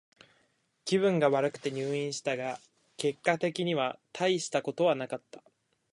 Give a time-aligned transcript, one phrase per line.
[0.83, 2.59] 気分が悪くて入院したが、
[2.97, 5.43] 結果的にはたいしたことはなかった。